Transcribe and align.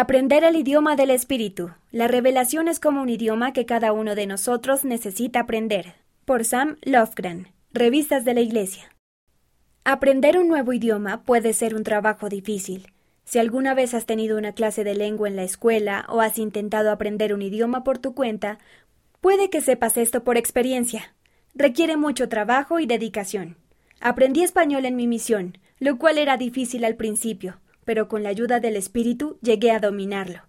Aprender 0.00 0.44
el 0.44 0.54
idioma 0.54 0.94
del 0.94 1.10
espíritu. 1.10 1.72
La 1.90 2.06
revelación 2.06 2.68
es 2.68 2.78
como 2.78 3.02
un 3.02 3.08
idioma 3.08 3.52
que 3.52 3.66
cada 3.66 3.92
uno 3.92 4.14
de 4.14 4.28
nosotros 4.28 4.84
necesita 4.84 5.40
aprender. 5.40 5.94
Por 6.24 6.44
Sam 6.44 6.76
Lofgren. 6.82 7.48
Revistas 7.72 8.24
de 8.24 8.32
la 8.32 8.40
Iglesia. 8.40 8.94
Aprender 9.82 10.38
un 10.38 10.46
nuevo 10.46 10.72
idioma 10.72 11.24
puede 11.24 11.52
ser 11.52 11.74
un 11.74 11.82
trabajo 11.82 12.28
difícil. 12.28 12.92
Si 13.24 13.40
alguna 13.40 13.74
vez 13.74 13.92
has 13.92 14.06
tenido 14.06 14.38
una 14.38 14.52
clase 14.52 14.84
de 14.84 14.94
lengua 14.94 15.26
en 15.26 15.34
la 15.34 15.42
escuela 15.42 16.06
o 16.08 16.20
has 16.20 16.38
intentado 16.38 16.92
aprender 16.92 17.34
un 17.34 17.42
idioma 17.42 17.82
por 17.82 17.98
tu 17.98 18.14
cuenta, 18.14 18.60
puede 19.20 19.50
que 19.50 19.60
sepas 19.60 19.96
esto 19.96 20.22
por 20.22 20.36
experiencia. 20.36 21.12
Requiere 21.56 21.96
mucho 21.96 22.28
trabajo 22.28 22.78
y 22.78 22.86
dedicación. 22.86 23.56
Aprendí 24.00 24.44
español 24.44 24.84
en 24.84 24.94
mi 24.94 25.08
misión, 25.08 25.58
lo 25.80 25.98
cual 25.98 26.18
era 26.18 26.36
difícil 26.36 26.84
al 26.84 26.94
principio 26.94 27.58
pero 27.88 28.06
con 28.06 28.22
la 28.22 28.28
ayuda 28.28 28.60
del 28.60 28.76
espíritu 28.76 29.38
llegué 29.40 29.70
a 29.70 29.78
dominarlo. 29.78 30.42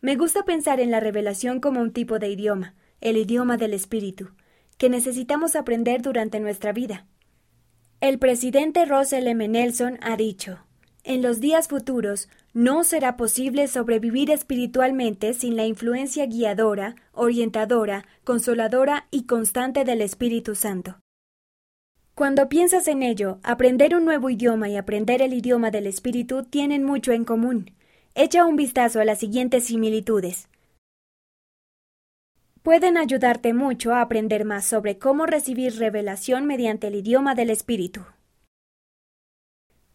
Me 0.00 0.14
gusta 0.14 0.44
pensar 0.44 0.78
en 0.78 0.92
la 0.92 1.00
revelación 1.00 1.58
como 1.58 1.80
un 1.80 1.92
tipo 1.92 2.20
de 2.20 2.28
idioma, 2.28 2.76
el 3.00 3.16
idioma 3.16 3.56
del 3.56 3.74
espíritu, 3.74 4.28
que 4.78 4.88
necesitamos 4.88 5.56
aprender 5.56 6.00
durante 6.00 6.38
nuestra 6.38 6.72
vida. 6.72 7.08
El 8.00 8.20
presidente 8.20 8.84
Russell 8.84 9.26
M. 9.26 9.48
Nelson 9.48 9.98
ha 10.00 10.16
dicho 10.16 10.60
En 11.02 11.22
los 11.22 11.40
días 11.40 11.66
futuros 11.66 12.28
no 12.52 12.84
será 12.84 13.16
posible 13.16 13.66
sobrevivir 13.66 14.30
espiritualmente 14.30 15.34
sin 15.34 15.56
la 15.56 15.66
influencia 15.66 16.24
guiadora, 16.26 16.94
orientadora, 17.10 18.06
consoladora 18.22 19.08
y 19.10 19.24
constante 19.26 19.82
del 19.82 20.02
Espíritu 20.02 20.54
Santo. 20.54 21.00
Cuando 22.14 22.48
piensas 22.48 22.86
en 22.86 23.02
ello, 23.02 23.40
aprender 23.42 23.96
un 23.96 24.04
nuevo 24.04 24.30
idioma 24.30 24.68
y 24.68 24.76
aprender 24.76 25.20
el 25.20 25.34
idioma 25.34 25.72
del 25.72 25.88
espíritu 25.88 26.44
tienen 26.44 26.84
mucho 26.84 27.10
en 27.10 27.24
común. 27.24 27.72
Echa 28.14 28.44
un 28.44 28.54
vistazo 28.54 29.00
a 29.00 29.04
las 29.04 29.18
siguientes 29.18 29.64
similitudes. 29.64 30.48
Pueden 32.62 32.98
ayudarte 32.98 33.52
mucho 33.52 33.92
a 33.92 34.00
aprender 34.00 34.44
más 34.44 34.64
sobre 34.64 34.96
cómo 34.96 35.26
recibir 35.26 35.76
revelación 35.76 36.46
mediante 36.46 36.86
el 36.86 36.94
idioma 36.94 37.34
del 37.34 37.50
espíritu. 37.50 38.02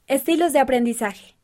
Estilos 0.06 0.52
de 0.52 0.60
aprendizaje. 0.60 1.36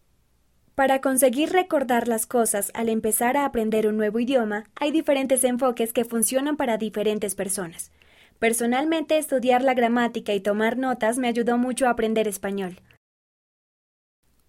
Para 0.75 0.99
conseguir 0.99 1.53
recordar 1.53 2.09
las 2.09 2.25
cosas 2.25 2.71
al 2.73 2.89
empezar 2.89 3.37
a 3.37 3.45
aprender 3.45 3.87
un 3.87 3.95
nuevo 3.95 4.19
idioma, 4.19 4.65
hay 4.75 4.91
diferentes 4.91 5.45
enfoques 5.45 5.93
que 5.93 6.03
funcionan 6.03 6.57
para 6.57 6.77
diferentes 6.77 7.33
personas. 7.33 7.93
Personalmente, 8.39 9.17
estudiar 9.17 9.63
la 9.63 9.73
gramática 9.73 10.33
y 10.33 10.39
tomar 10.39 10.77
notas 10.77 11.17
me 11.17 11.27
ayudó 11.27 11.57
mucho 11.57 11.87
a 11.87 11.91
aprender 11.91 12.27
español. 12.27 12.79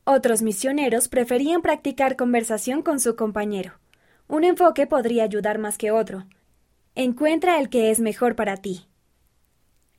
Otros 0.05 0.43
misioneros 0.43 1.09
preferían 1.09 1.63
practicar 1.63 2.15
conversación 2.15 2.83
con 2.83 3.01
su 3.01 3.17
compañero. 3.17 3.73
Un 4.29 4.45
enfoque 4.45 4.87
podría 4.87 5.25
ayudar 5.25 5.59
más 5.59 5.79
que 5.79 5.91
otro. 5.91 6.27
Encuentra 6.95 7.59
el 7.59 7.69
que 7.69 7.91
es 7.91 7.99
mejor 7.99 8.37
para 8.37 8.57
ti. 8.57 8.87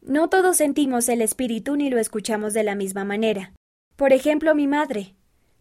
No 0.02 0.30
todos 0.30 0.56
sentimos 0.56 1.10
el 1.10 1.22
espíritu 1.22 1.76
ni 1.76 1.90
lo 1.90 2.00
escuchamos 2.00 2.54
de 2.54 2.64
la 2.64 2.76
misma 2.76 3.04
manera. 3.04 3.52
Por 3.98 4.14
ejemplo, 4.14 4.56
mi 4.56 4.66
madre. 4.66 5.16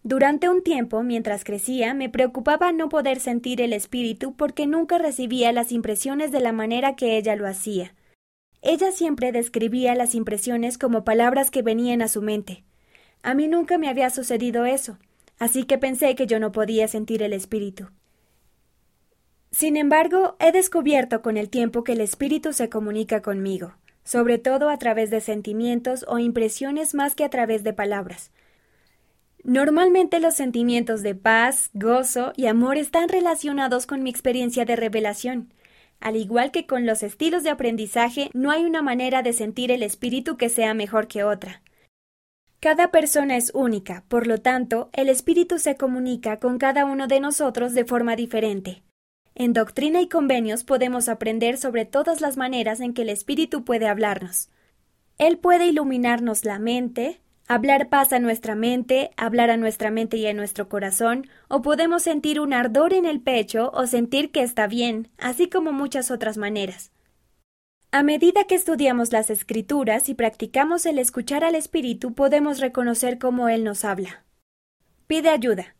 Durante 0.04 0.48
un 0.48 0.62
tiempo, 0.62 1.02
mientras 1.02 1.42
crecía, 1.42 1.92
me 1.94 2.08
preocupaba 2.08 2.70
no 2.70 2.88
poder 2.88 3.18
sentir 3.18 3.60
el 3.60 3.72
espíritu 3.72 4.36
porque 4.36 4.68
nunca 4.68 4.98
recibía 4.98 5.50
las 5.50 5.72
impresiones 5.72 6.30
de 6.30 6.38
la 6.38 6.52
manera 6.52 6.94
que 6.94 7.16
ella 7.16 7.34
lo 7.34 7.48
hacía. 7.48 7.95
Ella 8.68 8.90
siempre 8.90 9.30
describía 9.30 9.94
las 9.94 10.16
impresiones 10.16 10.76
como 10.76 11.04
palabras 11.04 11.52
que 11.52 11.62
venían 11.62 12.02
a 12.02 12.08
su 12.08 12.20
mente. 12.20 12.64
A 13.22 13.32
mí 13.32 13.46
nunca 13.46 13.78
me 13.78 13.88
había 13.88 14.10
sucedido 14.10 14.64
eso, 14.64 14.98
así 15.38 15.62
que 15.62 15.78
pensé 15.78 16.16
que 16.16 16.26
yo 16.26 16.40
no 16.40 16.50
podía 16.50 16.88
sentir 16.88 17.22
el 17.22 17.32
espíritu. 17.32 17.90
Sin 19.52 19.76
embargo, 19.76 20.34
he 20.40 20.50
descubierto 20.50 21.22
con 21.22 21.36
el 21.36 21.48
tiempo 21.48 21.84
que 21.84 21.92
el 21.92 22.00
espíritu 22.00 22.52
se 22.52 22.68
comunica 22.68 23.22
conmigo, 23.22 23.74
sobre 24.02 24.36
todo 24.36 24.68
a 24.68 24.78
través 24.78 25.10
de 25.10 25.20
sentimientos 25.20 26.04
o 26.08 26.18
impresiones 26.18 26.92
más 26.92 27.14
que 27.14 27.22
a 27.22 27.30
través 27.30 27.62
de 27.62 27.72
palabras. 27.72 28.32
Normalmente 29.44 30.18
los 30.18 30.34
sentimientos 30.34 31.04
de 31.04 31.14
paz, 31.14 31.70
gozo 31.72 32.32
y 32.34 32.46
amor 32.46 32.78
están 32.78 33.08
relacionados 33.10 33.86
con 33.86 34.02
mi 34.02 34.10
experiencia 34.10 34.64
de 34.64 34.74
revelación. 34.74 35.52
Al 36.00 36.16
igual 36.16 36.50
que 36.50 36.66
con 36.66 36.86
los 36.86 37.02
estilos 37.02 37.42
de 37.42 37.50
aprendizaje, 37.50 38.30
no 38.34 38.50
hay 38.50 38.64
una 38.64 38.82
manera 38.82 39.22
de 39.22 39.32
sentir 39.32 39.70
el 39.70 39.82
espíritu 39.82 40.36
que 40.36 40.48
sea 40.48 40.74
mejor 40.74 41.08
que 41.08 41.24
otra. 41.24 41.62
Cada 42.60 42.90
persona 42.90 43.36
es 43.36 43.52
única, 43.54 44.04
por 44.08 44.26
lo 44.26 44.38
tanto, 44.38 44.88
el 44.92 45.08
espíritu 45.08 45.58
se 45.58 45.76
comunica 45.76 46.38
con 46.38 46.58
cada 46.58 46.84
uno 46.84 47.06
de 47.06 47.20
nosotros 47.20 47.74
de 47.74 47.84
forma 47.84 48.16
diferente. 48.16 48.82
En 49.34 49.52
Doctrina 49.52 50.00
y 50.00 50.08
Convenios 50.08 50.64
podemos 50.64 51.08
aprender 51.08 51.58
sobre 51.58 51.84
todas 51.84 52.20
las 52.20 52.38
maneras 52.38 52.80
en 52.80 52.94
que 52.94 53.02
el 53.02 53.10
espíritu 53.10 53.64
puede 53.64 53.86
hablarnos. 53.86 54.48
Él 55.18 55.38
puede 55.38 55.66
iluminarnos 55.66 56.44
la 56.44 56.58
mente, 56.58 57.20
Hablar 57.48 57.88
paz 57.88 58.12
a 58.12 58.18
nuestra 58.18 58.56
mente, 58.56 59.12
hablar 59.16 59.50
a 59.50 59.56
nuestra 59.56 59.92
mente 59.92 60.16
y 60.16 60.26
a 60.26 60.34
nuestro 60.34 60.68
corazón, 60.68 61.28
o 61.46 61.62
podemos 61.62 62.02
sentir 62.02 62.40
un 62.40 62.52
ardor 62.52 62.92
en 62.92 63.06
el 63.06 63.20
pecho 63.20 63.70
o 63.72 63.86
sentir 63.86 64.32
que 64.32 64.42
está 64.42 64.66
bien, 64.66 65.08
así 65.16 65.48
como 65.48 65.70
muchas 65.70 66.10
otras 66.10 66.38
maneras. 66.38 66.90
A 67.92 68.02
medida 68.02 68.44
que 68.44 68.56
estudiamos 68.56 69.12
las 69.12 69.30
escrituras 69.30 70.08
y 70.08 70.14
practicamos 70.14 70.86
el 70.86 70.98
escuchar 70.98 71.44
al 71.44 71.54
Espíritu, 71.54 72.14
podemos 72.14 72.58
reconocer 72.58 73.18
cómo 73.18 73.48
Él 73.48 73.62
nos 73.62 73.84
habla. 73.84 74.24
Pide 75.06 75.28
ayuda. 75.28 75.76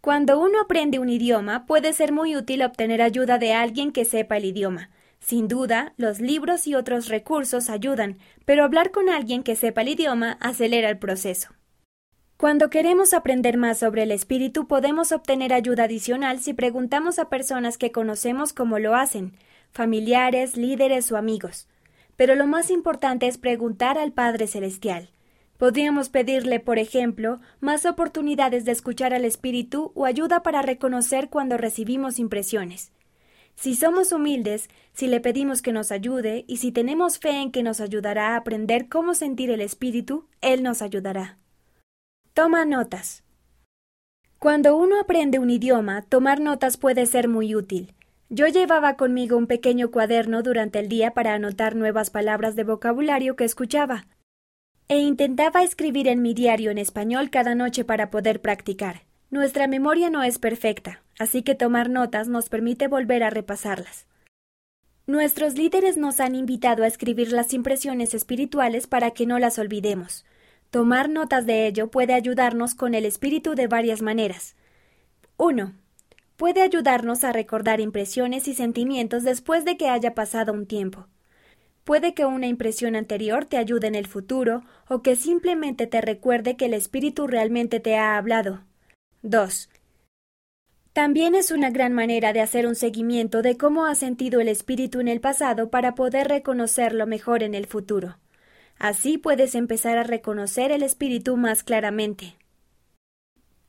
Cuando 0.00 0.40
uno 0.40 0.60
aprende 0.60 0.98
un 0.98 1.08
idioma, 1.08 1.66
puede 1.66 1.92
ser 1.92 2.10
muy 2.10 2.34
útil 2.34 2.64
obtener 2.64 3.00
ayuda 3.00 3.38
de 3.38 3.52
alguien 3.52 3.92
que 3.92 4.04
sepa 4.04 4.38
el 4.38 4.46
idioma, 4.46 4.90
sin 5.20 5.48
duda, 5.48 5.92
los 5.96 6.18
libros 6.18 6.66
y 6.66 6.74
otros 6.74 7.08
recursos 7.08 7.70
ayudan, 7.70 8.18
pero 8.44 8.64
hablar 8.64 8.90
con 8.90 9.08
alguien 9.08 9.42
que 9.42 9.54
sepa 9.54 9.82
el 9.82 9.88
idioma 9.90 10.38
acelera 10.40 10.88
el 10.88 10.98
proceso. 10.98 11.50
Cuando 12.36 12.70
queremos 12.70 13.12
aprender 13.12 13.58
más 13.58 13.78
sobre 13.78 14.04
el 14.04 14.12
espíritu 14.12 14.66
podemos 14.66 15.12
obtener 15.12 15.52
ayuda 15.52 15.84
adicional 15.84 16.40
si 16.40 16.54
preguntamos 16.54 17.18
a 17.18 17.28
personas 17.28 17.76
que 17.76 17.92
conocemos 17.92 18.54
cómo 18.54 18.78
lo 18.78 18.94
hacen, 18.94 19.34
familiares, 19.72 20.56
líderes 20.56 21.12
o 21.12 21.18
amigos. 21.18 21.68
Pero 22.16 22.34
lo 22.34 22.46
más 22.46 22.70
importante 22.70 23.26
es 23.26 23.36
preguntar 23.36 23.98
al 23.98 24.12
Padre 24.12 24.46
Celestial. 24.46 25.10
Podríamos 25.58 26.08
pedirle, 26.08 26.60
por 26.60 26.78
ejemplo, 26.78 27.40
más 27.60 27.84
oportunidades 27.84 28.64
de 28.64 28.72
escuchar 28.72 29.12
al 29.12 29.26
espíritu 29.26 29.92
o 29.94 30.06
ayuda 30.06 30.42
para 30.42 30.62
reconocer 30.62 31.28
cuando 31.28 31.58
recibimos 31.58 32.18
impresiones. 32.18 32.90
Si 33.60 33.74
somos 33.74 34.10
humildes, 34.12 34.70
si 34.94 35.06
le 35.06 35.20
pedimos 35.20 35.60
que 35.60 35.74
nos 35.74 35.92
ayude 35.92 36.46
y 36.48 36.56
si 36.56 36.72
tenemos 36.72 37.18
fe 37.18 37.42
en 37.42 37.52
que 37.52 37.62
nos 37.62 37.82
ayudará 37.82 38.28
a 38.28 38.36
aprender 38.36 38.88
cómo 38.88 39.12
sentir 39.12 39.50
el 39.50 39.60
espíritu, 39.60 40.26
Él 40.40 40.62
nos 40.62 40.80
ayudará. 40.80 41.36
Toma 42.32 42.64
notas. 42.64 43.22
Cuando 44.38 44.78
uno 44.78 44.98
aprende 44.98 45.38
un 45.38 45.50
idioma, 45.50 46.00
tomar 46.00 46.40
notas 46.40 46.78
puede 46.78 47.04
ser 47.04 47.28
muy 47.28 47.54
útil. 47.54 47.92
Yo 48.30 48.46
llevaba 48.46 48.96
conmigo 48.96 49.36
un 49.36 49.46
pequeño 49.46 49.90
cuaderno 49.90 50.42
durante 50.42 50.78
el 50.78 50.88
día 50.88 51.10
para 51.10 51.34
anotar 51.34 51.76
nuevas 51.76 52.08
palabras 52.08 52.56
de 52.56 52.64
vocabulario 52.64 53.36
que 53.36 53.44
escuchaba, 53.44 54.06
e 54.88 55.00
intentaba 55.00 55.62
escribir 55.62 56.08
en 56.08 56.22
mi 56.22 56.32
diario 56.32 56.70
en 56.70 56.78
español 56.78 57.28
cada 57.28 57.54
noche 57.54 57.84
para 57.84 58.10
poder 58.10 58.40
practicar. 58.40 59.02
Nuestra 59.30 59.66
memoria 59.66 60.08
no 60.08 60.22
es 60.22 60.38
perfecta, 60.38 61.02
así 61.20 61.42
que 61.42 61.54
tomar 61.54 61.90
notas 61.90 62.28
nos 62.28 62.48
permite 62.48 62.88
volver 62.88 63.22
a 63.22 63.28
repasarlas. 63.28 64.06
Nuestros 65.06 65.54
líderes 65.54 65.98
nos 65.98 66.18
han 66.18 66.34
invitado 66.34 66.82
a 66.82 66.86
escribir 66.86 67.30
las 67.30 67.52
impresiones 67.52 68.14
espirituales 68.14 68.86
para 68.86 69.10
que 69.10 69.26
no 69.26 69.38
las 69.38 69.58
olvidemos. 69.58 70.24
Tomar 70.70 71.10
notas 71.10 71.44
de 71.44 71.66
ello 71.66 71.90
puede 71.90 72.14
ayudarnos 72.14 72.74
con 72.74 72.94
el 72.94 73.04
espíritu 73.04 73.54
de 73.54 73.66
varias 73.66 74.00
maneras. 74.00 74.56
1. 75.36 75.74
Puede 76.38 76.62
ayudarnos 76.62 77.22
a 77.22 77.32
recordar 77.32 77.80
impresiones 77.80 78.48
y 78.48 78.54
sentimientos 78.54 79.22
después 79.22 79.66
de 79.66 79.76
que 79.76 79.90
haya 79.90 80.14
pasado 80.14 80.54
un 80.54 80.64
tiempo. 80.64 81.06
Puede 81.84 82.14
que 82.14 82.24
una 82.24 82.46
impresión 82.46 82.96
anterior 82.96 83.44
te 83.44 83.58
ayude 83.58 83.88
en 83.88 83.94
el 83.94 84.06
futuro 84.06 84.62
o 84.88 85.02
que 85.02 85.16
simplemente 85.16 85.86
te 85.86 86.00
recuerde 86.00 86.56
que 86.56 86.64
el 86.64 86.72
espíritu 86.72 87.26
realmente 87.26 87.78
te 87.78 87.96
ha 87.96 88.16
hablado. 88.16 88.64
2. 89.22 89.69
También 90.92 91.36
es 91.36 91.52
una 91.52 91.70
gran 91.70 91.92
manera 91.92 92.32
de 92.32 92.40
hacer 92.40 92.66
un 92.66 92.74
seguimiento 92.74 93.42
de 93.42 93.56
cómo 93.56 93.86
ha 93.86 93.94
sentido 93.94 94.40
el 94.40 94.48
espíritu 94.48 94.98
en 94.98 95.06
el 95.06 95.20
pasado 95.20 95.70
para 95.70 95.94
poder 95.94 96.26
reconocerlo 96.26 97.06
mejor 97.06 97.44
en 97.44 97.54
el 97.54 97.66
futuro. 97.66 98.18
Así 98.76 99.16
puedes 99.16 99.54
empezar 99.54 99.98
a 99.98 100.02
reconocer 100.02 100.72
el 100.72 100.82
espíritu 100.82 101.36
más 101.36 101.62
claramente. 101.62 102.36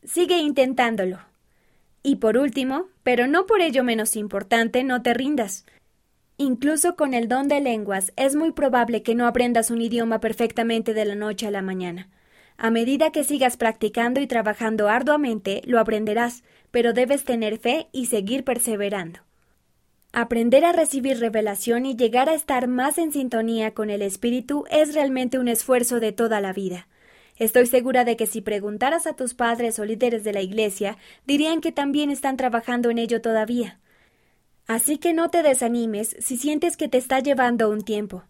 Sigue 0.03 0.39
intentándolo. 0.39 1.19
Y 2.01 2.15
por 2.15 2.37
último, 2.37 2.87
pero 3.03 3.27
no 3.27 3.45
por 3.45 3.61
ello 3.61 3.83
menos 3.83 4.15
importante, 4.15 4.83
no 4.83 5.03
te 5.03 5.13
rindas. 5.13 5.65
Incluso 6.37 6.95
con 6.95 7.13
el 7.13 7.27
don 7.27 7.47
de 7.47 7.61
lenguas 7.61 8.13
es 8.15 8.35
muy 8.35 8.51
probable 8.51 9.03
que 9.03 9.13
no 9.13 9.27
aprendas 9.27 9.69
un 9.69 9.79
idioma 9.79 10.19
perfectamente 10.19 10.95
de 10.95 11.05
la 11.05 11.13
noche 11.13 11.45
a 11.45 11.51
la 11.51 11.61
mañana. 11.61 12.09
A 12.63 12.69
medida 12.69 13.11
que 13.11 13.23
sigas 13.23 13.57
practicando 13.57 14.21
y 14.21 14.27
trabajando 14.27 14.87
arduamente, 14.87 15.63
lo 15.65 15.79
aprenderás, 15.79 16.43
pero 16.69 16.93
debes 16.93 17.23
tener 17.23 17.57
fe 17.57 17.87
y 17.91 18.05
seguir 18.05 18.43
perseverando. 18.43 19.21
Aprender 20.13 20.63
a 20.65 20.71
recibir 20.71 21.19
revelación 21.19 21.87
y 21.87 21.95
llegar 21.95 22.29
a 22.29 22.35
estar 22.35 22.67
más 22.67 22.99
en 22.99 23.11
sintonía 23.13 23.73
con 23.73 23.89
el 23.89 24.03
Espíritu 24.03 24.65
es 24.69 24.93
realmente 24.93 25.39
un 25.39 25.47
esfuerzo 25.47 25.99
de 25.99 26.11
toda 26.11 26.39
la 26.39 26.53
vida. 26.53 26.87
Estoy 27.35 27.65
segura 27.65 28.05
de 28.05 28.15
que 28.15 28.27
si 28.27 28.41
preguntaras 28.41 29.07
a 29.07 29.15
tus 29.15 29.33
padres 29.33 29.79
o 29.79 29.85
líderes 29.85 30.23
de 30.23 30.33
la 30.33 30.43
Iglesia, 30.43 30.99
dirían 31.25 31.61
que 31.61 31.71
también 31.71 32.11
están 32.11 32.37
trabajando 32.37 32.91
en 32.91 32.99
ello 32.99 33.21
todavía. 33.21 33.79
Así 34.67 34.99
que 34.99 35.13
no 35.13 35.31
te 35.31 35.41
desanimes 35.41 36.15
si 36.19 36.37
sientes 36.37 36.77
que 36.77 36.87
te 36.87 36.99
está 36.99 37.21
llevando 37.21 37.71
un 37.71 37.81
tiempo. 37.81 38.23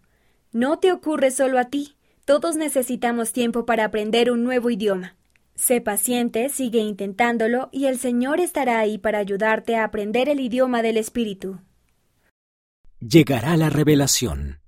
No 0.53 0.79
te 0.79 0.93
ocurre 0.93 1.31
solo 1.31 1.59
a 1.59 1.65
ti, 1.65 1.97
todos 2.25 2.55
necesitamos 2.55 3.33
tiempo 3.33 3.65
para 3.65 3.85
aprender 3.85 4.31
un 4.31 4.43
nuevo 4.43 4.69
idioma. 4.69 5.15
Sé 5.55 5.81
paciente, 5.81 6.49
sigue 6.49 6.79
intentándolo 6.79 7.69
y 7.71 7.85
el 7.85 7.99
Señor 7.99 8.39
estará 8.39 8.79
ahí 8.79 8.97
para 8.97 9.19
ayudarte 9.19 9.75
a 9.75 9.83
aprender 9.83 10.29
el 10.29 10.39
idioma 10.39 10.81
del 10.81 10.97
Espíritu. 10.97 11.59
Llegará 12.99 13.57
la 13.57 13.69
revelación. 13.69 14.59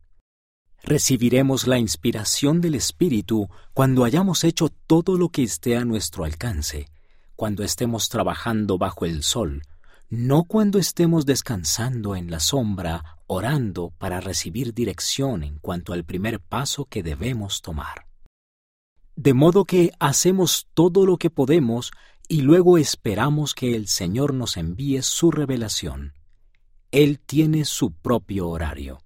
Recibiremos 0.83 1.65
la 1.65 1.79
inspiración 1.79 2.59
del 2.59 2.75
Espíritu 2.75 3.47
cuando 3.73 4.03
hayamos 4.03 4.43
hecho 4.43 4.69
todo 4.69 5.17
lo 5.17 5.29
que 5.29 5.43
esté 5.43 5.77
a 5.77 5.85
nuestro 5.85 6.25
alcance, 6.25 6.87
cuando 7.35 7.63
estemos 7.63 8.09
trabajando 8.09 8.77
bajo 8.77 9.05
el 9.05 9.23
sol, 9.23 9.61
no 10.09 10.43
cuando 10.43 10.79
estemos 10.79 11.25
descansando 11.25 12.15
en 12.15 12.29
la 12.29 12.39
sombra, 12.39 13.17
orando 13.27 13.91
para 13.97 14.19
recibir 14.19 14.73
dirección 14.73 15.43
en 15.43 15.57
cuanto 15.59 15.93
al 15.93 16.03
primer 16.03 16.39
paso 16.39 16.85
que 16.85 17.03
debemos 17.03 17.61
tomar. 17.61 18.07
De 19.15 19.33
modo 19.33 19.65
que 19.65 19.91
hacemos 19.99 20.67
todo 20.73 21.05
lo 21.05 21.17
que 21.17 21.29
podemos 21.29 21.91
y 22.27 22.41
luego 22.41 22.77
esperamos 22.77 23.53
que 23.53 23.75
el 23.75 23.87
Señor 23.87 24.33
nos 24.33 24.57
envíe 24.57 25.01
su 25.01 25.31
revelación. 25.31 26.13
Él 26.91 27.19
tiene 27.19 27.65
su 27.65 27.91
propio 27.91 28.49
horario. 28.49 28.99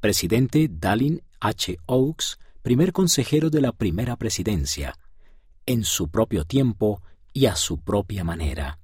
Presidente 0.00 0.68
Dallin 0.70 1.22
H. 1.40 1.78
Oaks, 1.86 2.38
primer 2.62 2.92
consejero 2.92 3.50
de 3.50 3.60
la 3.60 3.72
primera 3.72 4.16
presidencia, 4.16 4.98
en 5.66 5.84
su 5.84 6.08
propio 6.08 6.44
tiempo 6.44 7.02
y 7.32 7.46
a 7.46 7.56
su 7.56 7.78
propia 7.78 8.24
manera. 8.24 8.78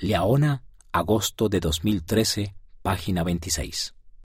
Leona, 0.00 0.62
agosto 0.92 1.48
de 1.48 1.60
2013, 1.60 2.54
página 2.82 3.22
26. 3.22 3.94